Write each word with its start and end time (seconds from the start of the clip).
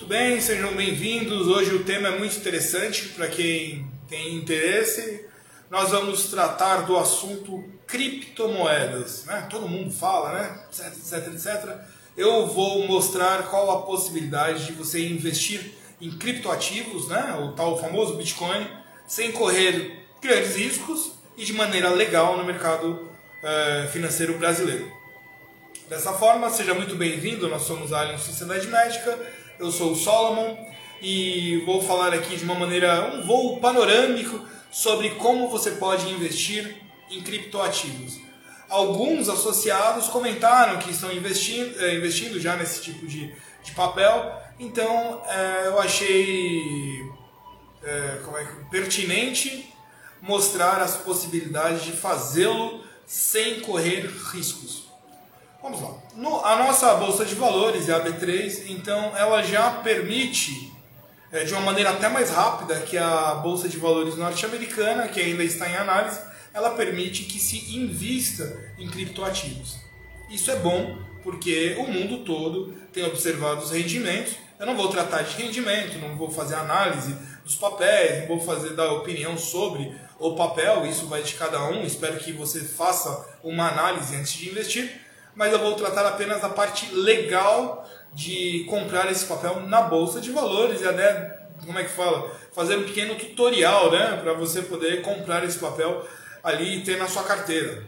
Muito 0.00 0.08
bem, 0.08 0.40
sejam 0.40 0.72
bem-vindos. 0.72 1.46
Hoje 1.46 1.74
o 1.74 1.84
tema 1.84 2.08
é 2.08 2.18
muito 2.18 2.34
interessante 2.34 3.08
para 3.08 3.28
quem 3.28 3.86
tem 4.08 4.34
interesse. 4.34 5.26
Nós 5.68 5.90
vamos 5.90 6.30
tratar 6.30 6.86
do 6.86 6.96
assunto 6.96 7.62
criptomoedas. 7.86 9.26
Né? 9.26 9.46
Todo 9.50 9.68
mundo 9.68 9.90
fala, 9.90 10.32
né? 10.32 10.64
etc, 10.70 10.86
etc, 10.86 11.34
etc. 11.34 11.78
Eu 12.16 12.46
vou 12.46 12.86
mostrar 12.86 13.50
qual 13.50 13.70
a 13.70 13.82
possibilidade 13.82 14.64
de 14.64 14.72
você 14.72 15.06
investir 15.06 15.74
em 16.00 16.10
criptoativos, 16.10 17.08
né? 17.08 17.38
o 17.38 17.52
tal 17.52 17.78
famoso 17.78 18.16
Bitcoin, 18.16 18.66
sem 19.06 19.30
correr 19.30 20.02
grandes 20.22 20.56
riscos 20.56 21.12
e 21.36 21.44
de 21.44 21.52
maneira 21.52 21.90
legal 21.90 22.38
no 22.38 22.44
mercado 22.44 23.06
eh, 23.42 23.88
financeiro 23.92 24.38
brasileiro. 24.38 24.90
Dessa 25.90 26.12
forma, 26.14 26.48
seja 26.48 26.72
muito 26.72 26.94
bem-vindo. 26.94 27.48
Nós 27.48 27.62
somos 27.62 27.92
a 27.92 28.00
Allianz 28.00 28.22
Sociedade 28.22 28.66
Médica. 28.66 29.18
Eu 29.60 29.70
sou 29.70 29.92
o 29.92 29.94
Solomon 29.94 30.56
e 31.02 31.58
vou 31.66 31.82
falar 31.82 32.14
aqui 32.14 32.34
de 32.34 32.44
uma 32.44 32.54
maneira, 32.54 33.14
um 33.14 33.26
voo 33.26 33.60
panorâmico 33.60 34.42
sobre 34.70 35.10
como 35.10 35.50
você 35.50 35.72
pode 35.72 36.08
investir 36.08 36.80
em 37.10 37.20
criptoativos. 37.20 38.18
Alguns 38.70 39.28
associados 39.28 40.08
comentaram 40.08 40.78
que 40.78 40.90
estão 40.90 41.12
investindo, 41.12 41.78
eh, 41.78 41.96
investindo 41.96 42.40
já 42.40 42.56
nesse 42.56 42.80
tipo 42.80 43.06
de, 43.06 43.34
de 43.62 43.72
papel, 43.72 44.34
então 44.58 45.22
é, 45.28 45.66
eu 45.66 45.78
achei 45.78 47.04
é, 47.82 48.20
como 48.24 48.38
é, 48.38 48.46
pertinente 48.70 49.70
mostrar 50.22 50.80
as 50.80 50.96
possibilidades 50.96 51.84
de 51.84 51.92
fazê-lo 51.92 52.82
sem 53.06 53.60
correr 53.60 54.06
riscos. 54.32 54.89
Vamos 55.62 55.82
lá. 55.82 55.94
No, 56.16 56.42
a 56.42 56.56
nossa 56.56 56.94
bolsa 56.94 57.24
de 57.24 57.34
valores, 57.34 57.90
a 57.90 58.02
B3, 58.02 58.70
então 58.70 59.14
ela 59.14 59.42
já 59.42 59.70
permite, 59.70 60.72
é, 61.30 61.44
de 61.44 61.52
uma 61.52 61.60
maneira 61.60 61.90
até 61.90 62.08
mais 62.08 62.30
rápida 62.30 62.80
que 62.80 62.96
a 62.96 63.34
bolsa 63.34 63.68
de 63.68 63.76
valores 63.76 64.16
norte-americana, 64.16 65.08
que 65.08 65.20
ainda 65.20 65.44
está 65.44 65.68
em 65.68 65.76
análise, 65.76 66.18
ela 66.54 66.70
permite 66.70 67.24
que 67.24 67.38
se 67.38 67.76
invista 67.76 68.72
em 68.78 68.88
criptoativos. 68.88 69.76
Isso 70.30 70.50
é 70.50 70.56
bom 70.56 70.98
porque 71.22 71.76
o 71.78 71.86
mundo 71.86 72.24
todo 72.24 72.72
tem 72.90 73.04
observado 73.04 73.62
os 73.62 73.70
rendimentos. 73.70 74.36
Eu 74.58 74.64
não 74.64 74.76
vou 74.76 74.88
tratar 74.88 75.22
de 75.22 75.42
rendimento, 75.42 75.98
não 75.98 76.16
vou 76.16 76.30
fazer 76.30 76.54
análise 76.54 77.14
dos 77.44 77.56
papéis, 77.56 78.20
não 78.20 78.28
vou 78.28 78.40
fazer 78.40 78.70
dar 78.70 78.92
opinião 78.92 79.36
sobre 79.36 79.94
o 80.18 80.34
papel, 80.34 80.86
isso 80.86 81.06
vai 81.06 81.22
de 81.22 81.34
cada 81.34 81.62
um. 81.64 81.84
Espero 81.84 82.18
que 82.18 82.32
você 82.32 82.60
faça 82.60 83.26
uma 83.44 83.68
análise 83.68 84.16
antes 84.16 84.32
de 84.32 84.48
investir 84.48 85.09
mas 85.40 85.54
eu 85.54 85.58
vou 85.58 85.72
tratar 85.72 86.06
apenas 86.06 86.42
da 86.42 86.50
parte 86.50 86.94
legal 86.94 87.88
de 88.12 88.66
comprar 88.68 89.10
esse 89.10 89.24
papel 89.24 89.62
na 89.62 89.80
bolsa 89.80 90.20
de 90.20 90.30
valores 90.30 90.82
e 90.82 90.86
até, 90.86 91.46
como 91.64 91.78
é 91.78 91.82
que 91.82 91.88
fala, 91.88 92.30
fazer 92.54 92.76
um 92.76 92.82
pequeno 92.82 93.14
tutorial, 93.14 93.90
né, 93.90 94.20
para 94.22 94.34
você 94.34 94.60
poder 94.60 95.00
comprar 95.00 95.42
esse 95.42 95.58
papel 95.58 96.06
ali 96.44 96.76
e 96.76 96.84
ter 96.84 96.98
na 96.98 97.08
sua 97.08 97.22
carteira. 97.22 97.86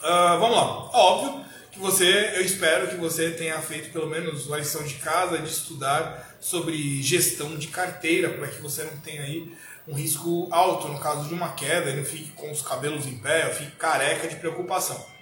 Uh, 0.00 0.40
vamos 0.40 0.56
lá, 0.56 0.90
óbvio 0.92 1.44
que 1.70 1.78
você, 1.78 2.32
eu 2.34 2.40
espero 2.40 2.88
que 2.88 2.96
você 2.96 3.30
tenha 3.30 3.60
feito 3.60 3.92
pelo 3.92 4.08
menos 4.08 4.48
uma 4.48 4.58
lição 4.58 4.82
de 4.82 4.94
casa 4.94 5.38
de 5.38 5.48
estudar 5.48 6.36
sobre 6.40 7.00
gestão 7.00 7.56
de 7.56 7.68
carteira 7.68 8.30
para 8.30 8.48
que 8.48 8.60
você 8.60 8.82
não 8.82 8.96
tenha 8.96 9.22
aí 9.22 9.56
um 9.86 9.94
risco 9.94 10.48
alto 10.50 10.88
no 10.88 10.98
caso 10.98 11.28
de 11.28 11.34
uma 11.34 11.52
queda 11.52 11.90
e 11.90 11.96
não 11.96 12.04
fique 12.04 12.32
com 12.32 12.50
os 12.50 12.62
cabelos 12.62 13.06
em 13.06 13.16
pé, 13.18 13.48
fique 13.54 13.76
careca 13.76 14.26
de 14.26 14.34
preocupação. 14.34 15.13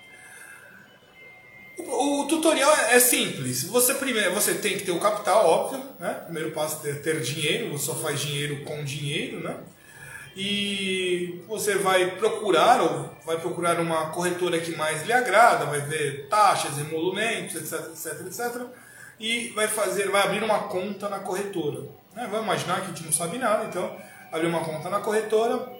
O 1.88 2.26
tutorial 2.26 2.74
é 2.90 2.98
simples. 2.98 3.64
Você 3.64 3.94
primeiro 3.94 4.34
você 4.34 4.54
tem 4.54 4.76
que 4.76 4.84
ter 4.84 4.92
o 4.92 5.00
capital, 5.00 5.46
óbvio, 5.46 5.82
né? 5.98 6.22
Primeiro 6.24 6.50
passo 6.52 6.86
é 6.86 6.92
ter 6.94 7.20
dinheiro, 7.20 7.70
você 7.70 7.86
só 7.86 7.94
faz 7.94 8.20
dinheiro 8.20 8.64
com 8.64 8.84
dinheiro, 8.84 9.40
né? 9.40 9.56
E 10.34 11.42
você 11.46 11.76
vai 11.76 12.16
procurar 12.16 12.80
ou 12.80 13.10
vai 13.26 13.38
procurar 13.38 13.78
uma 13.78 14.10
corretora 14.10 14.58
que 14.58 14.74
mais 14.74 15.04
lhe 15.06 15.12
agrada, 15.12 15.66
vai 15.66 15.80
ver 15.82 16.26
taxas, 16.28 16.78
emolumentos, 16.78 17.54
etc, 17.54 17.90
etc, 17.90 18.26
etc, 18.26 18.62
e 19.20 19.48
vai 19.50 19.68
fazer, 19.68 20.08
vai 20.10 20.22
abrir 20.22 20.42
uma 20.42 20.60
conta 20.60 21.08
na 21.08 21.18
corretora. 21.18 21.82
Né? 22.14 22.26
Vamos 22.30 22.46
imaginar 22.46 22.80
que 22.80 22.86
a 22.86 22.88
gente 22.88 23.04
não 23.04 23.12
sabe 23.12 23.36
nada, 23.36 23.66
então 23.66 23.94
abrir 24.32 24.46
uma 24.46 24.64
conta 24.64 24.88
na 24.88 25.00
corretora, 25.00 25.70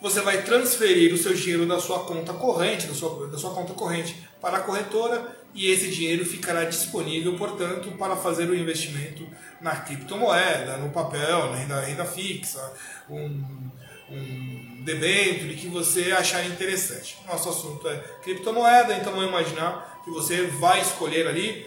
você 0.00 0.20
vai 0.20 0.42
transferir 0.42 1.12
o 1.12 1.18
seu 1.18 1.34
dinheiro 1.34 1.66
da 1.66 1.80
sua 1.80 2.00
conta 2.00 2.32
corrente, 2.32 2.86
da 2.86 2.94
sua, 2.94 3.26
da 3.28 3.38
sua 3.38 3.50
conta 3.50 3.74
corrente 3.74 4.16
para 4.40 4.58
a 4.58 4.60
corretora 4.60 5.36
e 5.54 5.70
esse 5.70 5.88
dinheiro 5.90 6.24
ficará 6.24 6.64
disponível, 6.64 7.36
portanto, 7.36 7.90
para 7.92 8.14
fazer 8.14 8.48
o 8.48 8.54
investimento 8.54 9.26
na 9.60 9.74
criptomoeda, 9.74 10.76
no 10.76 10.90
papel, 10.90 11.50
na 11.50 11.56
renda, 11.56 11.80
renda 11.80 12.04
fixa, 12.04 12.72
um, 13.10 13.70
um 14.10 14.82
debênture 14.84 15.54
que 15.54 15.68
você 15.68 16.12
achar 16.12 16.46
interessante. 16.46 17.18
Nosso 17.26 17.48
assunto 17.48 17.88
é 17.88 17.96
criptomoeda, 18.22 18.94
então 18.94 19.12
vamos 19.12 19.28
imaginar 19.28 20.00
que 20.04 20.10
você 20.10 20.46
vai 20.46 20.80
escolher 20.80 21.26
ali 21.26 21.66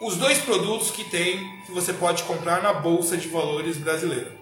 os 0.00 0.16
dois 0.16 0.38
produtos 0.38 0.90
que 0.90 1.04
tem 1.04 1.38
que 1.66 1.72
você 1.72 1.92
pode 1.92 2.22
comprar 2.24 2.62
na 2.62 2.72
bolsa 2.72 3.16
de 3.16 3.28
valores 3.28 3.76
brasileira. 3.76 4.41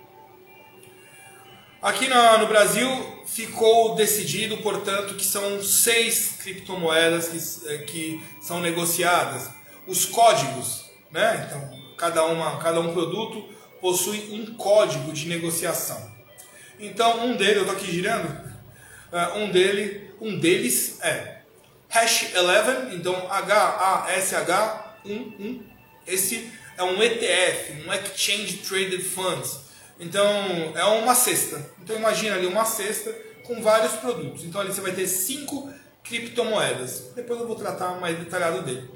Aqui 1.82 2.08
no 2.08 2.46
Brasil 2.46 2.90
ficou 3.24 3.94
decidido, 3.94 4.58
portanto, 4.58 5.14
que 5.14 5.24
são 5.24 5.62
seis 5.62 6.34
criptomoedas 6.42 7.28
que, 7.28 7.38
eh, 7.68 7.78
que 7.78 8.22
são 8.42 8.60
negociadas. 8.60 9.48
Os 9.86 10.04
códigos, 10.04 10.84
né? 11.10 11.46
Então, 11.46 11.70
cada, 11.96 12.22
uma, 12.26 12.58
cada 12.58 12.80
um 12.80 12.92
produto 12.92 13.48
possui 13.80 14.28
um 14.30 14.56
código 14.56 15.10
de 15.10 15.26
negociação. 15.26 16.14
Então, 16.78 17.24
um 17.24 17.34
deles, 17.34 17.56
eu 17.56 17.62
estou 17.62 17.76
aqui 17.76 17.90
girando, 17.90 18.28
eh, 19.10 19.28
um, 19.36 19.50
dele, 19.50 20.10
um 20.20 20.38
deles 20.38 20.98
é 21.00 21.40
Hash 21.88 22.26
11, 22.36 22.94
então 22.94 23.26
H-A-S-H-11. 23.32 25.62
Esse 26.06 26.52
é 26.76 26.82
um 26.82 27.02
ETF, 27.02 27.86
um 27.86 27.92
Exchange 27.94 28.58
Traded 28.58 29.02
Funds 29.02 29.69
então, 30.00 30.26
é 30.74 30.84
uma 30.84 31.14
cesta. 31.14 31.60
Então, 31.82 31.94
imagina 31.94 32.34
ali 32.34 32.46
uma 32.46 32.64
cesta 32.64 33.14
com 33.44 33.62
vários 33.62 33.92
produtos. 33.92 34.44
Então, 34.44 34.60
ali 34.60 34.72
você 34.72 34.80
vai 34.80 34.92
ter 34.92 35.06
cinco 35.06 35.70
criptomoedas. 36.02 37.12
Depois 37.14 37.38
eu 37.38 37.46
vou 37.46 37.54
tratar 37.54 38.00
mais 38.00 38.18
detalhado 38.18 38.62
dele. 38.62 38.88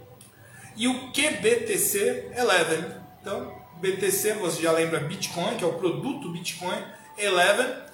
E 0.76 0.88
o 0.88 1.12
QBTC 1.12 2.32
11. 2.38 2.84
Então, 3.20 3.54
BTC, 3.80 4.34
você 4.34 4.62
já 4.62 4.72
lembra 4.72 5.00
Bitcoin, 5.00 5.56
que 5.56 5.64
é 5.64 5.66
o 5.66 5.74
produto 5.74 6.30
Bitcoin 6.30 6.82
11. 7.18 7.84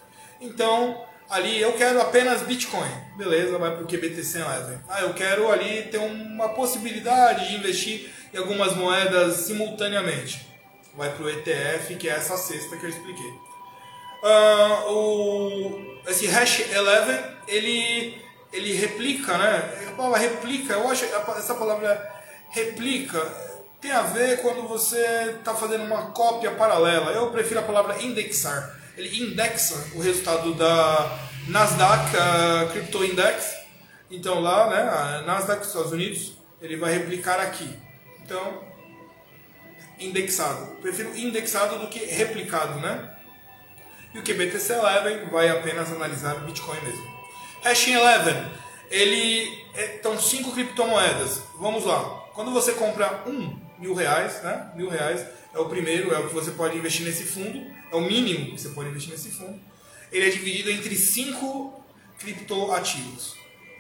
Então, 0.41 1.05
ali 1.29 1.61
eu 1.61 1.73
quero 1.73 2.01
apenas 2.01 2.43
Bitcoin. 2.43 2.91
Beleza, 3.17 3.59
vai 3.59 3.75
para 3.75 3.83
o 3.83 3.87
QBTC 3.87 4.39
11. 4.41 4.79
Ah, 4.89 5.03
eu 5.03 5.13
quero 5.15 5.51
ali 5.51 5.83
ter 5.91 5.99
uma 5.99 6.51
possibilidade 6.51 7.49
de 7.49 7.57
investir 7.57 8.09
em 8.33 8.39
algumas 8.39 8.77
moedas 8.77 9.39
simultaneamente 9.39 10.50
vai 11.01 11.11
para 11.15 11.25
o 11.25 11.31
ETF, 11.31 11.97
que 11.97 12.11
é 12.11 12.13
essa 12.13 12.37
cesta 12.37 12.77
que 12.77 12.85
eu 12.85 12.91
expliquei. 12.91 13.33
Uh, 14.23 14.93
o, 14.93 16.01
esse 16.07 16.27
hash 16.27 16.61
11, 16.61 17.25
ele, 17.49 18.23
ele 18.53 18.75
replica, 18.75 19.39
né? 19.39 19.89
A 19.89 19.93
palavra 19.93 20.19
replica, 20.19 20.75
eu 20.75 20.87
acho 20.91 21.07
essa 21.07 21.55
palavra 21.55 22.21
replica 22.51 23.19
tem 23.81 23.93
a 23.93 24.03
ver 24.03 24.43
quando 24.43 24.69
você 24.69 25.37
está 25.39 25.55
fazendo 25.55 25.85
uma 25.85 26.11
cópia 26.11 26.51
paralela. 26.51 27.13
Eu 27.13 27.31
prefiro 27.31 27.61
a 27.61 27.63
palavra 27.63 28.03
indexar. 28.03 28.79
Ele 28.95 29.25
indexa 29.25 29.75
o 29.95 30.01
resultado 30.01 30.53
da 30.53 31.19
Nasdaq 31.49 32.15
uh, 32.15 32.73
Crypto 32.73 33.03
Index. 33.03 33.57
Então 34.11 34.39
lá, 34.39 34.69
né, 34.69 34.83
a 34.83 35.23
Nasdaq 35.23 35.61
dos 35.61 35.69
Estados 35.69 35.93
Unidos, 35.93 36.35
ele 36.61 36.77
vai 36.77 36.93
replicar 36.93 37.41
aqui. 37.41 37.75
Então, 38.23 38.70
indexado. 40.01 40.77
Prefiro 40.77 41.17
indexado 41.17 41.79
do 41.79 41.89
que 41.89 42.05
replicado, 42.05 42.81
né? 42.81 43.11
E 44.15 44.19
o 44.19 44.23
QBTC 44.23 44.75
11 44.75 45.31
vai 45.31 45.49
apenas 45.49 45.93
analisar 45.93 46.35
Bitcoin 46.41 46.81
mesmo. 46.81 47.21
Hashing 47.63 47.97
11, 47.97 48.47
ele 48.91 49.65
é, 49.75 50.01
são 50.03 50.19
cinco 50.19 50.53
criptomoedas. 50.53 51.43
Vamos 51.59 51.85
lá. 51.85 52.03
Quando 52.35 52.51
você 52.51 52.73
compra 52.73 53.23
um 53.27 53.57
mil 53.79 53.95
reais, 53.95 54.43
né? 54.43 54.73
Mil 54.75 54.89
reais 54.89 55.25
é 55.55 55.59
o 55.59 55.67
primeiro, 55.67 56.13
é 56.13 56.19
o 56.19 56.29
que 56.29 56.35
você 56.35 56.51
pode 56.53 56.77
investir 56.77 57.05
nesse 57.07 57.25
fundo, 57.25 57.65
é 57.91 57.97
o 57.97 58.01
mínimo 58.01 58.47
que 58.47 58.61
você 58.61 58.71
pode 58.71 58.89
investir 58.89 59.13
nesse 59.13 59.31
fundo. 59.31 59.61
Ele 60.11 60.27
é 60.27 60.31
dividido 60.31 60.71
entre 60.71 60.97
cinco 60.97 61.85
criptoativos. 62.19 63.37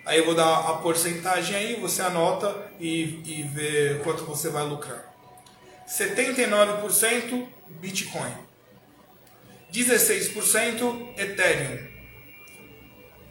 Aí 0.06 0.18
eu 0.18 0.24
vou 0.24 0.34
dar 0.34 0.70
a 0.70 0.74
porcentagem 0.74 1.54
aí, 1.54 1.80
você 1.80 2.02
anota 2.02 2.70
e, 2.80 3.20
e 3.24 3.42
vê 3.42 4.00
quanto 4.02 4.24
você 4.24 4.48
vai 4.48 4.64
lucrar. 4.64 5.10
79% 5.90 7.48
Bitcoin, 7.80 8.32
16% 9.72 11.18
Ethereum, 11.18 11.88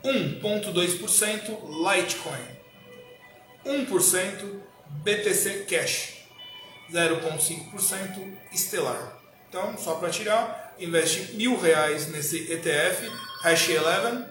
1,2% 0.04 1.58
Litecoin, 1.70 2.46
1% 3.66 4.62
BTC 5.04 5.66
Cash, 5.70 6.26
0,5% 6.92 8.38
Estelar. 8.52 9.18
Então, 9.48 9.78
só 9.78 9.96
para 9.96 10.10
tirar, 10.10 10.76
investe 10.78 11.36
mil 11.38 11.58
reais 11.58 12.10
nesse 12.10 12.52
ETF, 12.52 13.10
Hash 13.42 13.70
11. 13.70 14.26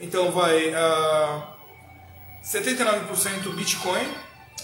Então 0.00 0.32
vai 0.32 0.70
uh, 0.70 1.42
79% 2.42 3.54
Bitcoin. 3.54 4.04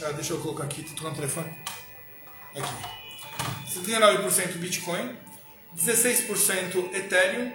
Uh, 0.01 0.13
deixa 0.15 0.33
eu 0.33 0.41
colocar 0.41 0.65
aqui, 0.65 0.81
estou 0.81 0.97
tocando 0.97 1.13
o 1.13 1.17
telefone. 1.17 1.55
Aqui. 2.57 3.04
79% 3.67 4.59
Bitcoin, 4.59 5.17
16% 5.77 6.95
Ethereum, 6.95 7.53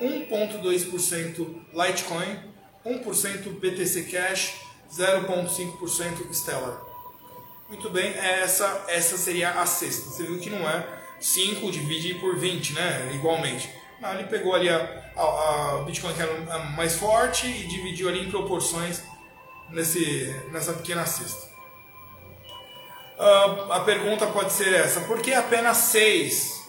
1,2% 0.00 1.62
Litecoin, 1.72 2.38
1% 2.84 3.60
BTC 3.60 4.02
Cash, 4.04 4.54
0,5% 4.92 6.34
Stellar. 6.34 6.80
Muito 7.68 7.88
bem, 7.90 8.12
essa, 8.14 8.84
essa 8.88 9.16
seria 9.16 9.50
a 9.52 9.66
sexta. 9.66 10.10
Você 10.10 10.24
viu 10.24 10.38
que 10.38 10.50
não 10.50 10.68
é 10.68 10.86
5 11.18 11.70
divide 11.70 12.14
por 12.14 12.38
20, 12.38 12.74
né? 12.74 13.10
Igualmente. 13.14 13.70
Não, 14.00 14.12
ele 14.12 14.24
pegou 14.24 14.54
ali 14.54 14.68
a, 14.68 15.12
a, 15.16 15.78
a 15.78 15.82
Bitcoin 15.84 16.12
que 16.12 16.20
era 16.20 16.58
mais 16.76 16.96
forte 16.96 17.46
e 17.46 17.66
dividiu 17.66 18.08
ali 18.08 18.26
em 18.26 18.30
proporções 18.30 19.02
nesse, 19.70 20.34
nessa 20.52 20.74
pequena 20.74 21.06
cesta. 21.06 21.53
Uh, 23.16 23.72
a 23.72 23.80
pergunta 23.80 24.26
pode 24.26 24.52
ser 24.52 24.72
essa: 24.74 25.00
por 25.02 25.20
que 25.20 25.32
apenas 25.32 25.76
seis 25.76 26.62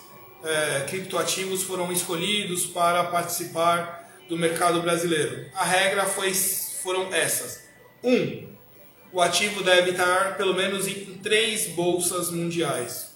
é, 0.44 0.82
criptoativos 0.88 1.64
foram 1.64 1.92
escolhidos 1.92 2.68
para 2.68 3.06
participar 3.06 4.08
do 4.30 4.38
mercado 4.38 4.82
brasileiro? 4.82 5.50
A 5.56 5.66
regra 5.66 6.06
foi, 6.06 6.34
foram 6.34 7.12
essas: 7.14 7.64
um, 8.04 8.48
o 9.12 9.22
ativo 9.22 9.64
deve 9.64 9.92
estar 9.92 10.38
pelo 10.38 10.54
menos 10.54 10.88
em 10.88 11.16
três 11.24 11.68
bolsas 11.70 12.30
mundiais. 12.30 13.16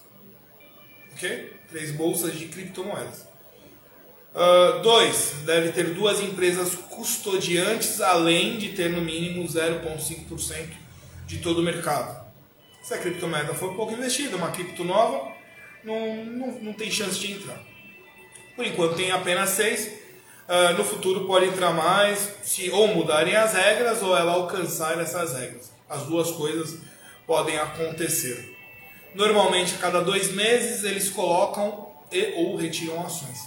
Ok? 1.13 1.53
Três 1.69 1.91
bolsas 1.91 2.37
de 2.37 2.45
criptomoedas. 2.45 3.27
Uh, 4.33 4.81
dois, 4.81 5.35
deve 5.45 5.71
ter 5.71 5.93
duas 5.93 6.19
empresas 6.21 6.73
custodiantes, 6.75 7.99
além 7.99 8.57
de 8.57 8.69
ter 8.69 8.89
no 8.89 9.01
mínimo 9.01 9.43
0,5% 9.47 10.69
de 11.27 11.39
todo 11.39 11.59
o 11.59 11.63
mercado. 11.63 12.28
Se 12.89 12.95
a 12.95 12.97
criptomoeda 12.97 13.53
for 13.53 13.75
pouco 13.75 13.93
investida, 13.93 14.35
uma 14.35 14.49
cripto 14.49 14.83
nova, 14.83 15.31
não, 15.83 16.25
não, 16.25 16.47
não 16.53 16.73
tem 16.73 16.89
chance 16.89 17.19
de 17.19 17.33
entrar. 17.33 17.59
Por 18.55 18.65
enquanto 18.65 18.95
tem 18.95 19.11
apenas 19.11 19.51
seis. 19.51 19.99
Uh, 20.47 20.75
no 20.75 20.83
futuro 20.83 21.27
pode 21.27 21.45
entrar 21.45 21.71
mais, 21.71 22.31
se 22.41 22.71
ou 22.71 22.87
mudarem 22.87 23.35
as 23.35 23.53
regras 23.53 24.01
ou 24.01 24.17
ela 24.17 24.31
alcançar 24.31 24.99
essas 24.99 25.37
regras. 25.37 25.71
As 25.87 26.01
duas 26.05 26.31
coisas 26.31 26.79
podem 27.27 27.59
acontecer. 27.59 28.57
Normalmente, 29.13 29.75
a 29.75 29.77
cada 29.77 30.01
dois 30.01 30.31
meses, 30.31 30.83
eles 30.83 31.11
colocam 31.11 31.91
e 32.11 32.33
ou 32.37 32.55
retiram 32.55 33.05
ações. 33.05 33.37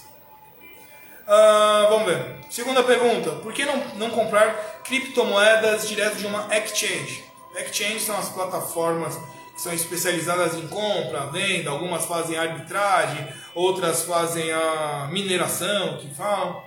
Uh, 1.26 1.88
vamos 1.90 2.06
ver. 2.06 2.36
Segunda 2.48 2.84
pergunta: 2.84 3.32
por 3.32 3.52
que 3.52 3.64
não, 3.64 3.76
não 3.96 4.10
comprar 4.10 4.82
criptomoedas 4.84 5.88
direto 5.88 6.18
de 6.18 6.28
uma 6.28 6.46
exchange? 6.56 7.31
Exchange 7.54 8.00
são 8.00 8.16
as 8.16 8.28
plataformas 8.30 9.18
que 9.54 9.60
são 9.60 9.72
especializadas 9.72 10.54
em 10.54 10.66
compra, 10.68 11.26
venda, 11.26 11.70
algumas 11.70 12.06
fazem 12.06 12.38
arbitragem, 12.38 13.28
outras 13.54 14.04
fazem 14.04 14.50
a 14.50 15.08
mineração, 15.12 15.98
que 15.98 16.14
falam. 16.14 16.64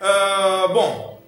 Uh, 0.00 0.68
bom, 0.72 1.22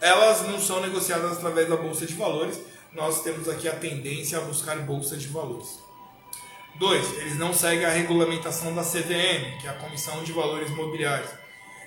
elas 0.00 0.42
não 0.42 0.60
são 0.60 0.80
negociadas 0.80 1.38
através 1.38 1.68
da 1.68 1.76
bolsa 1.76 2.04
de 2.04 2.14
valores, 2.14 2.60
nós 2.92 3.22
temos 3.22 3.48
aqui 3.48 3.68
a 3.68 3.74
tendência 3.74 4.38
a 4.38 4.42
buscar 4.42 4.76
bolsa 4.80 5.16
de 5.16 5.28
valores. 5.28 5.80
2. 6.78 7.18
Eles 7.18 7.38
não 7.38 7.52
seguem 7.52 7.84
a 7.84 7.90
regulamentação 7.90 8.74
da 8.74 8.82
CVM, 8.82 9.60
que 9.60 9.66
é 9.66 9.70
a 9.70 9.74
Comissão 9.74 10.22
de 10.22 10.32
Valores 10.32 10.70
Mobiliários. 10.70 11.30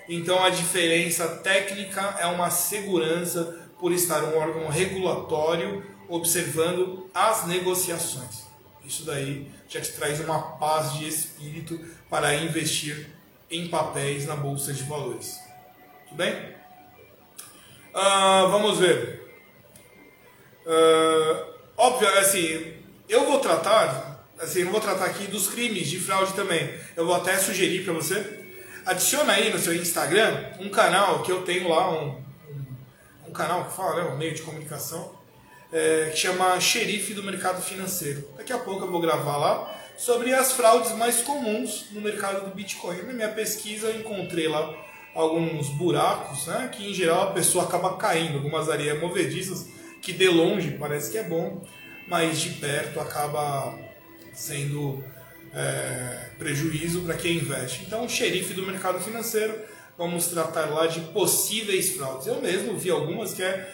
Então 0.07 0.44
a 0.44 0.50
diferença 0.50 1.28
técnica 1.38 2.18
é 2.19 2.25
uma 2.28 2.50
segurança 2.50 3.69
por 3.80 3.92
estar 3.92 4.24
um 4.24 4.38
órgão 4.38 4.68
regulatório 4.68 5.83
observando 6.07 7.10
as 7.13 7.46
negociações. 7.48 8.46
Isso 8.86 9.04
daí 9.04 9.52
já 9.68 9.81
te 9.81 9.92
traz 9.94 10.19
uma 10.19 10.57
paz 10.57 10.94
de 10.94 11.07
espírito 11.07 11.80
para 12.10 12.36
investir 12.36 13.10
em 13.50 13.68
papéis 13.68 14.25
na 14.25 14.36
bolsa 14.36 14.74
de 14.74 14.84
valores. 14.84 15.40
Tudo 16.07 16.18
bem? 16.18 16.34
Uh, 17.94 18.50
vamos 18.50 18.78
ver. 18.78 19.25
Uh, 20.66 21.54
óbvio, 21.78 22.07
assim, 22.19 22.74
eu 23.07 23.25
vou 23.25 23.40
tratar, 23.40 24.25
assim, 24.40 24.62
eu 24.62 24.72
vou 24.72 24.81
tratar 24.81 25.06
aqui 25.06 25.28
dos 25.28 25.48
crimes 25.48 25.88
de 25.88 26.00
fraude 26.00 26.34
também. 26.34 26.74
Eu 26.96 27.06
vou 27.06 27.16
até 27.16 27.38
sugerir 27.38 27.84
para 27.84 27.94
você, 27.94 28.46
adiciona 28.86 29.34
aí 29.34 29.52
no 29.52 29.60
seu 29.60 29.74
Instagram 29.74 30.52
um 30.60 30.69
canal 30.69 31.24
que 31.24 31.31
eu 31.31 31.44
tenho 31.44 31.69
lá, 31.69 31.90
um, 31.92 32.10
um, 32.50 33.30
um 33.30 33.31
canal 33.31 33.66
que 33.66 33.75
fala, 33.75 34.04
né, 34.04 34.12
um 34.12 34.18
meio 34.18 34.36
de 34.36 34.42
comunicação, 34.42 35.16
é, 35.71 36.09
que 36.12 36.17
chama 36.17 36.59
Xerife 36.59 37.13
do 37.13 37.23
Mercado 37.23 37.62
Financeiro. 37.62 38.27
Daqui 38.38 38.53
a 38.53 38.57
pouco 38.57 38.85
eu 38.85 38.91
vou 38.91 39.01
gravar 39.01 39.38
lá 39.38 39.75
sobre 39.97 40.33
as 40.33 40.53
fraudes 40.53 40.91
mais 40.94 41.21
comuns 41.21 41.88
no 41.91 42.01
mercado 42.01 42.45
do 42.45 42.56
Bitcoin. 42.56 43.01
Na 43.03 43.13
minha 43.13 43.29
pesquisa 43.29 43.88
eu 43.88 44.00
encontrei 44.00 44.47
lá 44.47 44.73
alguns 45.13 45.69
buracos, 45.69 46.47
né, 46.47 46.69
que 46.71 46.89
em 46.89 46.94
geral 46.94 47.29
a 47.29 47.31
pessoa 47.31 47.63
acaba 47.63 47.95
caindo, 47.95 48.35
algumas 48.35 48.69
areias 48.69 49.00
movediças 49.00 49.65
que 50.01 50.12
de 50.12 50.27
longe 50.27 50.71
parece 50.71 51.12
que 51.12 51.17
é 51.17 51.23
bom, 51.23 51.65
mas 52.07 52.39
de 52.39 52.50
perto 52.50 53.00
acaba 53.00 53.79
sendo 54.33 55.03
é, 55.53 56.29
prejuízo 56.38 57.01
para 57.01 57.15
quem 57.15 57.38
investe. 57.38 57.83
Então, 57.85 58.06
o 58.06 58.09
xerife 58.09 58.53
do 58.53 58.65
mercado 58.65 59.00
financeiro, 59.00 59.57
vamos 59.97 60.27
tratar 60.27 60.65
lá 60.65 60.85
de 60.85 61.00
possíveis 61.00 61.95
fraudes. 61.95 62.27
Eu 62.27 62.41
mesmo 62.41 62.77
vi 62.77 62.91
algumas 62.91 63.33
que 63.33 63.41
é, 63.41 63.73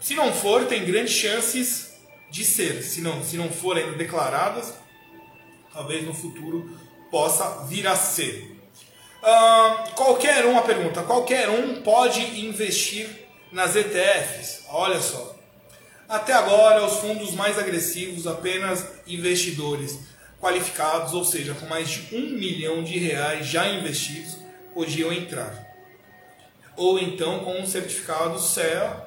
se 0.00 0.14
não 0.14 0.32
for, 0.32 0.66
tem 0.66 0.84
grandes 0.84 1.14
chances 1.14 1.94
de 2.30 2.44
ser. 2.44 2.82
Se 2.82 3.00
não, 3.00 3.22
se 3.24 3.36
não 3.36 3.50
forem 3.50 3.92
declaradas, 3.94 4.74
talvez 5.72 6.04
no 6.04 6.14
futuro 6.14 6.78
possa 7.10 7.64
vir 7.66 7.86
a 7.86 7.96
ser. 7.96 8.56
Uh, 9.22 9.90
qualquer 9.94 10.44
um, 10.46 10.56
a 10.56 10.62
pergunta, 10.62 11.02
qualquer 11.02 11.48
um 11.48 11.82
pode 11.82 12.20
investir 12.46 13.08
nas 13.50 13.74
ETFs, 13.74 14.64
olha 14.68 15.00
só. 15.00 15.34
Até 16.08 16.32
agora, 16.32 16.84
os 16.84 16.98
fundos 16.98 17.32
mais 17.32 17.58
agressivos, 17.58 18.26
apenas 18.26 18.86
investidores 19.06 19.98
qualificados, 20.40 21.14
ou 21.14 21.24
seja, 21.24 21.54
com 21.54 21.66
mais 21.66 21.88
de 21.88 22.14
um 22.14 22.30
milhão 22.38 22.84
de 22.84 22.98
reais 22.98 23.46
já 23.46 23.66
investidos, 23.68 24.36
podiam 24.72 25.12
entrar. 25.12 25.66
Ou 26.76 26.98
então 26.98 27.40
com 27.40 27.58
um 27.58 27.66
certificado 27.66 28.38
CEA 28.38 29.02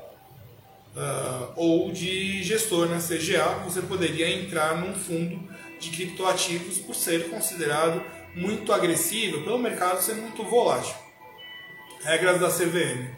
uh, 0.95 1.53
ou 1.55 1.91
de 1.91 2.43
gestor 2.43 2.87
na 2.87 2.97
CGA, 2.97 3.61
você 3.63 3.81
poderia 3.81 4.29
entrar 4.29 4.75
num 4.77 4.93
fundo 4.93 5.39
de 5.79 5.89
criptoativos 5.89 6.77
por 6.79 6.95
ser 6.95 7.29
considerado 7.29 8.01
muito 8.35 8.71
agressivo, 8.71 9.43
pelo 9.43 9.57
mercado 9.57 10.01
ser 10.01 10.15
muito 10.15 10.43
volátil. 10.43 10.95
Regras 12.03 12.39
da 12.39 12.49
CVM. 12.49 13.09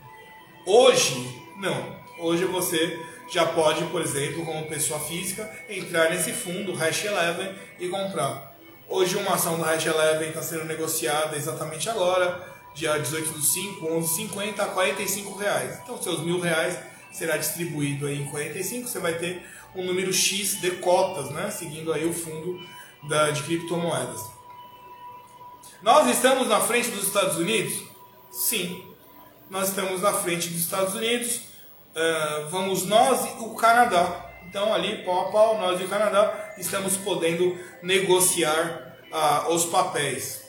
Hoje, 0.66 1.14
não. 1.58 2.00
Hoje 2.20 2.46
você 2.46 3.00
já 3.32 3.46
pode, 3.46 3.84
por 3.86 4.02
exemplo, 4.02 4.46
como 4.46 4.68
pessoa 4.68 5.00
física, 5.00 5.50
entrar 5.70 6.10
nesse 6.10 6.32
fundo 6.32 6.74
Hash 6.74 7.06
Eleven 7.06 7.56
e 7.80 7.88
comprar. 7.88 8.56
Hoje 8.88 9.16
uma 9.16 9.36
ação 9.36 9.58
do 9.58 9.64
Hash 9.64 9.86
Eleven 9.86 10.30
está 10.30 10.42
sendo 10.42 10.66
negociada 10.66 11.36
exatamente 11.38 11.90
agora, 11.90 12.46
dia 12.76 12.98
18 12.98 13.32
do 13.32 13.42
5, 13.42 13.88
11,50 13.88 14.60
a 14.60 14.66
45 14.66 15.38
reais. 15.38 15.80
Então 15.84 16.02
seus 16.02 16.20
mil 16.22 16.40
reais 16.40 16.78
será 17.12 17.38
distribuído 17.38 18.08
aí 18.08 18.22
em 18.22 18.26
45, 18.26 18.88
você 18.88 19.00
vai 19.00 19.18
ter 19.18 19.46
um 19.76 19.84
número 19.84 20.12
X 20.14 20.60
de 20.60 20.72
cotas, 20.72 21.30
né? 21.32 21.50
seguindo 21.50 21.94
aí 21.94 22.06
o 22.06 22.14
fundo 22.14 22.60
da, 23.04 23.32
de 23.32 23.44
criptomoedas. 23.44 24.22
Nós 25.82 26.10
estamos 26.10 26.48
na 26.48 26.60
frente 26.60 26.90
dos 26.92 27.08
Estados 27.08 27.38
Unidos? 27.38 27.82
Sim, 28.32 28.86
nós 29.50 29.70
estamos 29.70 30.02
na 30.02 30.14
frente 30.14 30.50
dos 30.50 30.62
Estados 30.62 30.94
Unidos, 30.94 31.38
uh, 31.38 32.50
vamos 32.50 32.86
nós 32.86 33.26
e 33.26 33.44
o 33.44 33.56
Canadá. 33.56 34.30
Então, 34.48 34.74
ali, 34.74 35.04
pau 35.04 35.28
a 35.28 35.32
pau, 35.32 35.58
nós 35.60 35.80
e 35.80 35.86
o 35.86 35.90
Canadá 35.90 36.54
estamos 36.58 36.98
podendo 36.98 37.58
negociar 37.82 38.98
uh, 39.12 39.52
os 39.54 39.66
papéis. 39.66 40.44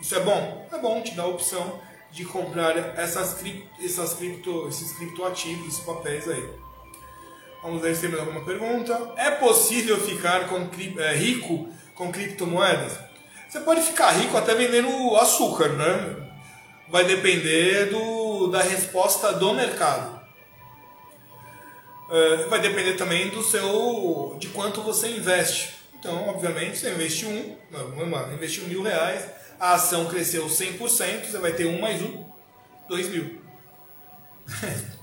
Isso 0.00 0.14
é 0.14 0.20
bom? 0.20 0.66
É 0.72 0.78
bom, 0.78 1.00
te 1.02 1.14
dá 1.14 1.22
a 1.22 1.26
opção 1.26 1.80
de 2.16 2.24
comprar 2.24 2.74
essas, 2.98 3.36
essas 3.78 4.14
cripto, 4.14 4.66
esses 4.68 4.92
criptoativos, 4.92 5.68
esses 5.68 5.80
papéis 5.80 6.26
aí. 6.26 6.48
Vamos 7.62 7.82
ver 7.82 7.94
se 7.94 8.00
tem 8.00 8.10
mais 8.10 8.22
alguma 8.22 8.42
pergunta. 8.42 9.12
É 9.18 9.32
possível 9.32 10.00
ficar 10.00 10.48
com, 10.48 10.66
é, 10.98 11.14
rico 11.14 11.68
com 11.94 12.10
criptomoedas? 12.10 12.98
Você 13.46 13.60
pode 13.60 13.82
ficar 13.82 14.12
rico 14.12 14.34
até 14.34 14.54
vendendo 14.54 15.14
açúcar, 15.16 15.68
né? 15.74 16.30
Vai 16.88 17.04
depender 17.04 17.90
do, 17.90 18.46
da 18.46 18.62
resposta 18.62 19.34
do 19.34 19.52
mercado. 19.52 20.18
Uh, 22.08 22.48
vai 22.48 22.62
depender 22.62 22.94
também 22.94 23.28
do 23.28 23.42
seu 23.42 24.36
de 24.38 24.48
quanto 24.48 24.80
você 24.80 25.08
investe. 25.08 25.74
Então, 25.98 26.28
obviamente, 26.28 26.78
você 26.78 26.90
investiu 26.92 27.28
um, 27.28 27.56
não, 27.70 28.32
investiu 28.32 28.64
mil 28.68 28.82
reais, 28.82 29.22
a 29.58 29.74
ação 29.74 30.06
cresceu 30.06 30.46
100%, 30.46 30.78
você 30.78 31.38
vai 31.38 31.52
ter 31.52 31.66
um 31.66 31.80
mais 31.80 32.00
um, 32.02 32.24
dois 32.88 33.08
mil. 33.08 33.40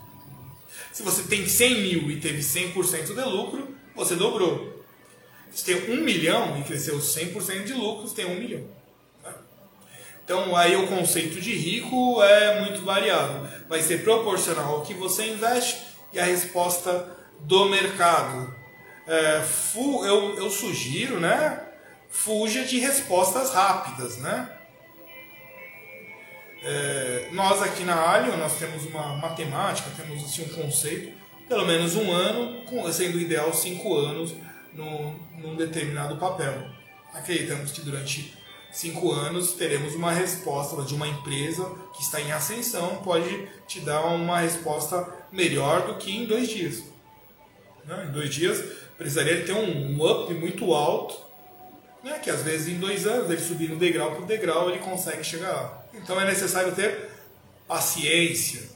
Se 0.94 1.02
você 1.02 1.24
tem 1.24 1.48
100 1.48 1.82
mil 1.82 2.12
e 2.12 2.20
teve 2.20 2.40
100% 2.40 3.16
de 3.16 3.22
lucro, 3.22 3.76
você 3.96 4.16
dobrou. 4.16 4.84
Se 5.52 5.66
tem 5.66 5.92
um 5.92 6.04
milhão 6.04 6.60
e 6.60 6.64
cresceu 6.64 7.00
100% 7.00 7.64
de 7.64 7.74
lucro, 7.74 8.08
você 8.08 8.16
tem 8.16 8.26
um 8.26 8.40
milhão. 8.40 8.64
Tá? 9.24 9.34
Então, 10.24 10.56
aí 10.56 10.76
o 10.76 10.88
conceito 10.88 11.42
de 11.42 11.54
rico 11.56 12.22
é 12.22 12.62
muito 12.62 12.84
variável. 12.84 13.48
Vai 13.68 13.82
ser 13.82 14.04
proporcional 14.04 14.76
ao 14.76 14.82
que 14.82 14.94
você 14.94 15.26
investe 15.28 15.82
e 16.12 16.20
a 16.20 16.26
resposta 16.26 17.08
do 17.40 17.70
mercado. 17.70 18.54
É, 19.08 19.44
eu, 19.76 20.38
eu 20.38 20.50
sugiro, 20.50 21.20
né? 21.20 21.60
Fuja 22.14 22.64
de 22.64 22.80
respostas 22.80 23.50
rápidas, 23.50 24.18
né? 24.20 24.50
É, 26.64 27.28
nós 27.34 27.62
aqui 27.62 27.84
na 27.84 27.96
Alio, 27.96 28.38
nós 28.38 28.58
temos 28.58 28.86
uma 28.86 29.18
matemática, 29.18 29.90
temos 29.98 30.24
assim, 30.24 30.44
um 30.44 30.64
conceito, 30.64 31.12
pelo 31.50 31.66
menos 31.66 31.96
um 31.96 32.10
ano, 32.10 32.64
sendo 32.94 33.20
ideal 33.20 33.52
cinco 33.52 33.98
anos 33.98 34.34
no, 34.74 35.14
num 35.38 35.56
determinado 35.56 36.16
papel. 36.16 36.54
Acreditamos 37.14 37.72
que 37.72 37.82
durante 37.82 38.38
cinco 38.72 39.12
anos 39.12 39.54
teremos 39.54 39.94
uma 39.96 40.12
resposta 40.12 40.82
de 40.84 40.94
uma 40.94 41.08
empresa 41.08 41.70
que 41.96 42.04
está 42.04 42.22
em 42.22 42.32
ascensão, 42.32 42.98
pode 42.98 43.50
te 43.68 43.82
dar 43.82 44.06
uma 44.06 44.40
resposta 44.40 45.14
melhor 45.32 45.88
do 45.88 45.96
que 45.96 46.16
em 46.16 46.26
dois 46.26 46.48
dias. 46.48 46.84
Né? 47.84 48.06
Em 48.08 48.12
dois 48.12 48.34
dias 48.34 48.64
precisaria 48.98 49.44
ter 49.44 49.54
um, 49.54 49.98
um 49.98 50.10
up 50.10 50.34
muito 50.36 50.74
alto, 50.74 51.33
né? 52.04 52.20
que 52.20 52.30
às 52.30 52.42
vezes 52.42 52.68
em 52.68 52.80
dois 52.80 53.08
anos 53.08 53.30
ele 53.30 53.42
subindo 53.42 53.76
degrau 53.78 54.16
por 54.16 54.26
degrau 54.26 54.70
ele 54.70 54.80
consegue 54.80 55.24
chegar 55.24 55.52
lá. 55.52 55.84
Então 55.94 56.20
é 56.20 56.26
necessário 56.26 56.74
ter 56.74 57.10
paciência. 57.68 58.70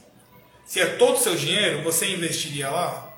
Se 0.64 0.80
é 0.80 0.86
todo 0.96 1.16
o 1.16 1.20
seu 1.20 1.34
dinheiro, 1.34 1.82
você 1.82 2.06
investiria 2.06 2.68
lá? 2.68 3.08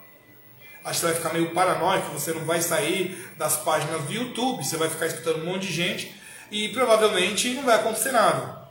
Acho 0.85 1.01
que 1.01 1.07
você 1.07 1.07
vai 1.07 1.15
ficar 1.15 1.33
meio 1.33 1.53
paranoico, 1.53 2.11
você 2.13 2.33
não 2.33 2.45
vai 2.45 2.61
sair 2.63 3.29
das 3.37 3.57
páginas 3.57 4.03
do 4.03 4.13
YouTube, 4.13 4.65
você 4.65 4.77
vai 4.77 4.89
ficar 4.89 5.07
escutando 5.07 5.43
um 5.43 5.45
monte 5.45 5.67
de 5.67 5.73
gente 5.73 6.15
e 6.51 6.69
provavelmente 6.71 7.53
não 7.55 7.65
vai 7.65 7.77
acontecer 7.77 8.13
nada. 8.13 8.69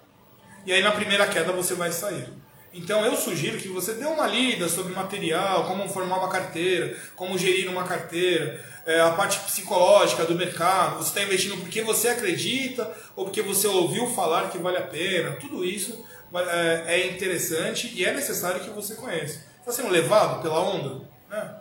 E 0.66 0.74
aí 0.74 0.82
na 0.82 0.92
primeira 0.92 1.28
queda 1.28 1.52
você 1.52 1.74
vai 1.76 1.92
sair. 1.92 2.28
Então 2.74 3.04
eu 3.04 3.16
sugiro 3.16 3.58
que 3.58 3.68
você 3.68 3.94
dê 3.94 4.06
uma 4.06 4.28
lida 4.28 4.70
sobre 4.70 4.94
material, 4.94 5.66
como 5.66 5.90
formar 5.90 6.18
uma 6.18 6.30
carteira, 6.30 6.96
como 7.16 7.38
gerir 7.38 7.70
uma 7.70 7.84
carteira, 7.84 8.64
é, 8.86 9.02
a 9.02 9.12
parte 9.12 9.40
psicológica 9.40 10.26
do 10.26 10.36
mercado, 10.36 10.98
você 10.98 11.10
está 11.10 11.24
investindo 11.24 11.58
porque 11.58 11.82
você 11.82 12.10
acredita 12.10 12.92
ou 13.16 13.26
porque 13.26 13.42
você 13.42 13.68
ouviu 13.68 14.08
falar 14.08 14.50
que 14.50 14.58
vale 14.58 14.78
a 14.78 14.84
pena, 14.84 15.32
tudo 15.38 15.66
isso 15.66 16.06
é, 16.34 16.84
é 16.88 17.08
interessante 17.08 17.92
e 17.96 18.06
é 18.06 18.14
necessário 18.14 18.62
que 18.62 18.70
você 18.70 18.96
conheça. 18.96 19.44
Está 19.60 19.72
sendo 19.72 19.90
levado 19.90 20.42
pela 20.42 20.60
onda? 20.60 21.08
Né? 21.30 21.56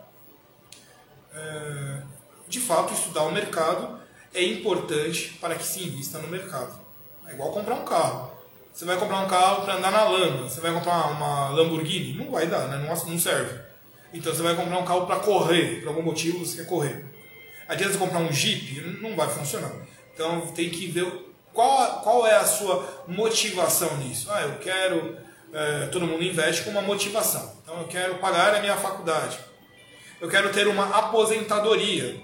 É, 1.34 2.02
de 2.48 2.60
fato, 2.60 2.92
estudar 2.92 3.22
o 3.22 3.32
mercado 3.32 3.98
é 4.34 4.42
importante 4.42 5.36
para 5.40 5.54
que 5.54 5.64
se 5.64 5.84
invista 5.84 6.18
no 6.18 6.28
mercado. 6.28 6.78
É 7.26 7.32
igual 7.32 7.52
comprar 7.52 7.74
um 7.74 7.84
carro. 7.84 8.27
Você 8.78 8.84
vai 8.84 8.96
comprar 8.96 9.18
um 9.22 9.26
carro 9.26 9.64
para 9.64 9.74
andar 9.74 9.90
na 9.90 10.04
lama, 10.04 10.48
você 10.48 10.60
vai 10.60 10.72
comprar 10.72 11.10
uma 11.10 11.48
Lamborghini? 11.48 12.16
Não 12.16 12.30
vai 12.30 12.46
dar, 12.46 12.68
né? 12.68 12.78
não, 12.78 13.18
serve. 13.18 13.58
Então 14.14 14.32
você 14.32 14.40
vai 14.40 14.54
comprar 14.54 14.78
um 14.78 14.84
carro 14.84 15.04
para 15.04 15.16
correr, 15.16 15.80
por 15.80 15.88
algum 15.88 16.02
motivo 16.02 16.46
você 16.46 16.58
quer 16.58 16.68
correr. 16.68 17.04
Adianta 17.66 17.94
você 17.94 17.98
comprar 17.98 18.20
um 18.20 18.32
Jeep? 18.32 18.80
Não 19.02 19.16
vai 19.16 19.28
funcionar. 19.28 19.72
Então 20.14 20.42
tem 20.52 20.70
que 20.70 20.86
ver 20.86 21.12
qual, 21.52 22.02
qual 22.02 22.24
é 22.24 22.36
a 22.36 22.44
sua 22.44 23.04
motivação 23.08 23.96
nisso. 23.96 24.30
Ah, 24.30 24.42
eu 24.42 24.58
quero. 24.60 25.16
É, 25.52 25.86
todo 25.86 26.06
mundo 26.06 26.22
investe 26.22 26.62
com 26.62 26.70
uma 26.70 26.80
motivação. 26.80 27.52
Então 27.64 27.80
eu 27.80 27.88
quero 27.88 28.14
pagar 28.18 28.54
a 28.54 28.60
minha 28.60 28.76
faculdade. 28.76 29.40
Eu 30.20 30.28
quero 30.28 30.52
ter 30.52 30.68
uma 30.68 30.88
aposentadoria. 30.96 32.20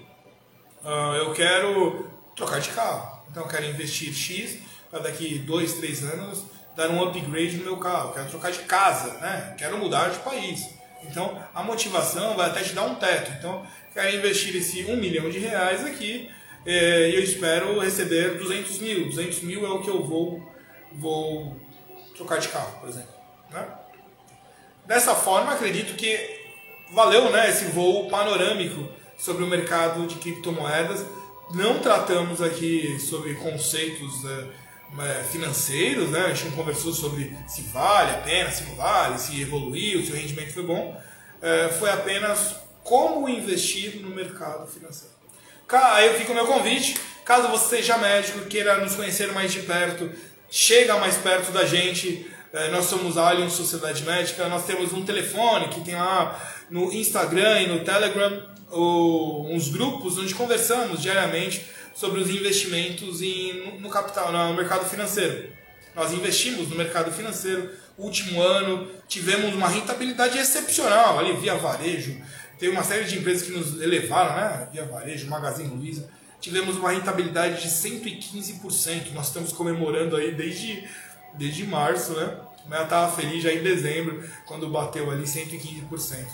Uh, 0.84 1.16
eu 1.16 1.32
quero 1.32 2.08
trocar 2.36 2.60
de 2.60 2.68
carro. 2.68 3.24
Então 3.28 3.42
eu 3.42 3.48
quero 3.48 3.64
investir 3.64 4.14
X 4.14 4.62
para 4.94 5.02
daqui 5.02 5.40
dois, 5.40 5.74
três 5.74 6.04
anos 6.04 6.44
dar 6.76 6.88
um 6.88 7.02
upgrade 7.02 7.56
no 7.56 7.64
meu 7.64 7.76
carro. 7.78 8.12
Quero 8.12 8.28
trocar 8.28 8.52
de 8.52 8.60
casa, 8.60 9.14
né? 9.14 9.54
Quero 9.58 9.76
mudar 9.76 10.08
de 10.10 10.20
país. 10.20 10.68
Então 11.02 11.36
a 11.52 11.64
motivação 11.64 12.36
vai 12.36 12.48
até 12.48 12.62
te 12.62 12.74
dar 12.74 12.84
um 12.84 12.94
teto. 12.94 13.32
Então 13.36 13.66
quero 13.92 14.16
investir 14.16 14.54
esse 14.54 14.84
um 14.84 14.96
milhão 14.96 15.28
de 15.28 15.40
reais 15.40 15.84
aqui 15.84 16.30
é, 16.64 17.10
e 17.10 17.16
eu 17.16 17.24
espero 17.24 17.80
receber 17.80 18.38
200 18.38 18.78
mil. 18.78 19.06
200 19.06 19.40
mil 19.40 19.66
é 19.66 19.68
o 19.68 19.80
que 19.82 19.90
eu 19.90 20.04
vou, 20.04 20.40
vou 20.92 21.56
trocar 22.16 22.38
de 22.38 22.46
carro, 22.48 22.78
por 22.78 22.88
exemplo. 22.88 23.14
Né? 23.50 23.66
Dessa 24.86 25.16
forma, 25.16 25.54
acredito 25.54 25.96
que 25.96 26.16
valeu 26.92 27.32
né, 27.32 27.50
esse 27.50 27.64
voo 27.66 28.08
panorâmico 28.08 28.88
sobre 29.18 29.42
o 29.42 29.48
mercado 29.48 30.06
de 30.06 30.14
criptomoedas. 30.16 31.04
Não 31.52 31.80
tratamos 31.80 32.40
aqui 32.40 32.98
sobre 33.00 33.34
conceitos 33.34 34.24
é, 34.24 34.63
financeiros, 35.30 36.10
né? 36.10 36.26
a 36.26 36.34
gente 36.34 36.46
não 36.46 36.56
conversou 36.56 36.92
sobre 36.92 37.36
se 37.48 37.62
vale 37.62 38.12
a 38.12 38.18
pena, 38.18 38.50
se 38.50 38.64
não 38.64 38.76
vale, 38.76 39.18
se 39.18 39.40
evoluiu, 39.40 40.04
se 40.04 40.12
o 40.12 40.14
rendimento 40.14 40.52
foi 40.52 40.62
bom. 40.62 41.00
É, 41.42 41.68
foi 41.68 41.90
apenas 41.90 42.56
como 42.82 43.28
investir 43.28 44.00
no 44.00 44.10
mercado 44.10 44.66
financeiro. 44.66 45.14
Aí 45.68 46.06
eu 46.06 46.14
fico 46.14 46.32
o 46.32 46.34
meu 46.34 46.46
convite, 46.46 46.96
caso 47.24 47.48
você 47.48 47.76
seja 47.76 47.98
médico, 47.98 48.40
queira 48.46 48.78
nos 48.78 48.94
conhecer 48.94 49.32
mais 49.32 49.52
de 49.52 49.60
perto, 49.60 50.10
chega 50.50 50.96
mais 50.98 51.16
perto 51.16 51.50
da 51.50 51.64
gente, 51.64 52.30
é, 52.52 52.70
nós 52.70 52.84
somos 52.84 53.18
Alien 53.18 53.50
Sociedade 53.50 54.04
Médica, 54.04 54.48
nós 54.48 54.64
temos 54.64 54.92
um 54.92 55.04
telefone 55.04 55.68
que 55.68 55.80
tem 55.80 55.96
lá 55.96 56.40
no 56.70 56.92
Instagram 56.92 57.62
e 57.62 57.66
no 57.66 57.80
Telegram 57.80 58.54
uns 58.70 59.68
grupos 59.68 60.18
onde 60.18 60.34
conversamos 60.34 61.00
diariamente 61.00 61.64
sobre 61.94 62.20
os 62.20 62.28
investimentos 62.28 63.22
em, 63.22 63.78
no 63.80 63.88
capital, 63.88 64.32
no 64.32 64.54
mercado 64.54 64.84
financeiro. 64.88 65.50
Nós 65.94 66.12
investimos 66.12 66.68
no 66.68 66.76
mercado 66.76 67.12
financeiro, 67.12 67.70
último 67.96 68.42
ano 68.42 68.90
tivemos 69.06 69.54
uma 69.54 69.68
rentabilidade 69.68 70.36
excepcional 70.36 71.18
ali 71.20 71.36
via 71.36 71.54
varejo, 71.54 72.20
tem 72.58 72.68
uma 72.68 72.84
série 72.84 73.04
de 73.04 73.18
empresas 73.18 73.46
que 73.46 73.52
nos 73.52 73.80
elevaram, 73.80 74.36
né? 74.36 74.68
Via 74.72 74.84
Varejo, 74.84 75.28
Magazine 75.28 75.68
Luiza. 75.68 76.08
Tivemos 76.40 76.76
uma 76.76 76.90
rentabilidade 76.90 77.62
de 77.62 77.68
115%. 77.68 79.12
Nós 79.12 79.28
estamos 79.28 79.52
comemorando 79.52 80.16
aí 80.16 80.32
desde, 80.32 80.88
desde 81.34 81.66
março, 81.66 82.12
né? 82.12 82.38
Mas 82.66 82.78
eu 82.78 82.84
estava 82.84 83.12
feliz 83.12 83.42
já 83.42 83.52
em 83.52 83.62
dezembro, 83.62 84.22
quando 84.46 84.68
bateu 84.68 85.10
ali 85.10 85.24
115%. 85.24 86.26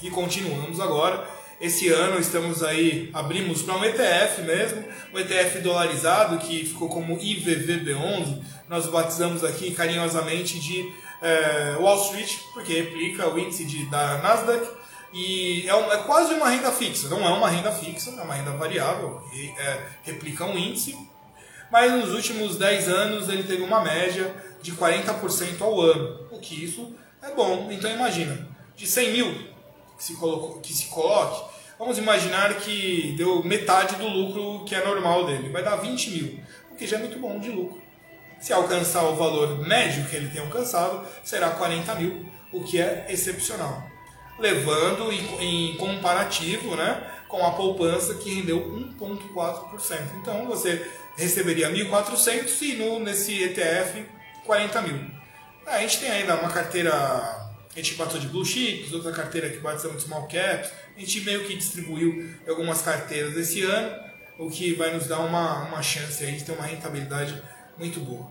E 0.00 0.10
continuamos 0.10 0.80
agora. 0.80 1.28
Esse 1.60 1.88
ano 1.88 2.18
estamos 2.18 2.62
aí, 2.62 3.10
abrimos 3.12 3.62
para 3.62 3.76
um 3.76 3.84
ETF 3.84 4.42
mesmo, 4.42 4.84
um 5.12 5.18
ETF 5.18 5.60
dolarizado 5.60 6.38
que 6.38 6.64
ficou 6.64 6.88
como 6.88 7.16
IVVB11. 7.16 8.42
Nós 8.68 8.86
batizamos 8.86 9.44
aqui 9.44 9.72
carinhosamente 9.72 10.58
de 10.58 10.92
é, 11.22 11.76
Wall 11.78 12.02
Street, 12.06 12.38
porque 12.52 12.74
replica 12.74 13.28
o 13.28 13.38
índice 13.38 13.64
de, 13.64 13.86
da 13.86 14.18
Nasdaq 14.18 14.68
e 15.12 15.64
é, 15.68 15.74
um, 15.74 15.92
é, 15.92 15.98
quase 15.98 16.34
uma 16.34 16.48
renda 16.48 16.72
fixa, 16.72 17.08
não 17.08 17.24
é 17.24 17.30
uma 17.30 17.48
renda 17.48 17.70
fixa, 17.70 18.10
é 18.10 18.22
uma 18.22 18.34
renda 18.34 18.50
variável, 18.50 19.22
e, 19.32 19.48
é, 19.56 19.86
replica 20.02 20.44
um 20.44 20.58
índice, 20.58 20.96
mas 21.70 21.92
nos 21.92 22.12
últimos 22.12 22.56
10 22.56 22.88
anos 22.88 23.28
ele 23.28 23.44
teve 23.44 23.62
uma 23.62 23.80
média 23.80 24.34
de 24.60 24.72
40% 24.72 25.60
ao 25.60 25.80
ano, 25.80 26.26
o 26.32 26.40
que 26.40 26.64
isso 26.64 26.94
é 27.22 27.30
bom. 27.30 27.68
Então 27.70 27.90
imagina, 27.90 28.48
de 28.76 28.86
100 28.86 29.12
mil 29.12 29.53
que 29.96 30.04
se, 30.04 30.14
colocou, 30.14 30.60
que 30.60 30.72
se 30.72 30.86
coloque, 30.86 31.54
vamos 31.78 31.98
imaginar 31.98 32.54
que 32.56 33.14
deu 33.16 33.42
metade 33.42 33.96
do 33.96 34.08
lucro 34.08 34.64
que 34.64 34.74
é 34.74 34.84
normal 34.84 35.26
dele, 35.26 35.48
vai 35.50 35.62
dar 35.62 35.76
20 35.76 36.10
mil, 36.10 36.40
o 36.70 36.74
que 36.74 36.86
já 36.86 36.96
é 36.96 37.00
muito 37.00 37.18
bom 37.18 37.38
de 37.38 37.50
lucro. 37.50 37.82
Se 38.40 38.52
alcançar 38.52 39.04
o 39.04 39.16
valor 39.16 39.58
médio 39.66 40.04
que 40.06 40.16
ele 40.16 40.28
tem 40.28 40.40
alcançado, 40.40 41.06
será 41.22 41.50
40 41.50 41.94
mil, 41.94 42.26
o 42.52 42.62
que 42.62 42.80
é 42.80 43.06
excepcional 43.08 43.94
levando 44.38 45.12
em, 45.12 45.76
comparativo 45.76 46.74
né, 46.76 47.02
com 47.28 47.44
a 47.44 47.52
poupança 47.52 48.14
que 48.14 48.34
rendeu 48.34 48.60
1,4%. 48.98 50.00
Então 50.20 50.46
você 50.46 50.90
receberia 51.16 51.70
1.400 51.70 52.62
e 52.62 52.76
no, 52.76 53.00
nesse 53.00 53.42
ETF 53.42 54.04
40 54.44 54.82
mil. 54.82 55.00
A 55.66 55.78
gente 55.78 56.00
tem 56.00 56.10
ainda 56.10 56.36
uma 56.36 56.50
carteira, 56.50 57.43
a 57.74 57.78
gente 57.78 57.94
bateu 57.94 58.20
de 58.20 58.28
blue 58.28 58.44
chips, 58.44 58.92
outra 58.92 59.12
carteira 59.12 59.48
que 59.48 59.58
bateu 59.58 59.92
de 59.92 60.02
small 60.02 60.28
caps, 60.28 60.70
a 60.96 61.00
gente 61.00 61.20
meio 61.22 61.44
que 61.44 61.56
distribuiu 61.56 62.30
algumas 62.48 62.82
carteiras 62.82 63.36
esse 63.36 63.62
ano, 63.62 63.96
o 64.38 64.48
que 64.48 64.74
vai 64.74 64.94
nos 64.94 65.06
dar 65.06 65.20
uma, 65.20 65.64
uma 65.68 65.82
chance 65.82 66.24
aí 66.24 66.36
de 66.36 66.44
ter 66.44 66.52
uma 66.52 66.64
rentabilidade 66.64 67.40
muito 67.76 68.00
boa. 68.00 68.30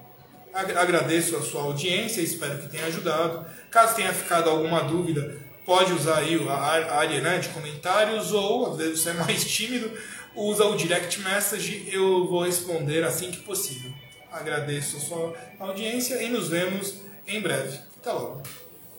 Agradeço 0.54 1.36
a 1.36 1.42
sua 1.42 1.64
audiência, 1.64 2.22
espero 2.22 2.60
que 2.60 2.70
tenha 2.70 2.86
ajudado. 2.86 3.46
Caso 3.72 3.96
tenha 3.96 4.14
ficado 4.14 4.50
alguma 4.50 4.84
dúvida, 4.84 5.42
pode 5.66 5.92
usar 5.94 6.20
aí 6.20 6.40
a 6.48 6.96
área 6.96 7.22
né, 7.22 7.40
de 7.40 7.50
comentários 7.50 8.32
ou 8.32 8.72
às 8.72 8.78
vezes 8.78 9.00
você 9.00 9.10
é 9.10 9.14
mais 9.14 9.44
tímido, 9.50 9.92
usa 10.36 10.64
o 10.66 10.78
direct 10.78 11.20
message, 11.22 11.90
eu 11.92 12.28
vou 12.28 12.44
responder 12.44 13.04
assim 13.04 13.32
que 13.32 13.38
possível. 13.38 13.92
Agradeço 14.32 14.98
a 14.98 15.00
sua 15.00 15.36
audiência 15.60 16.22
e 16.22 16.30
nos 16.30 16.50
vemos 16.50 16.96
em 17.28 17.42
breve. 17.42 17.80
Até 17.98 18.12
logo. 18.12 18.42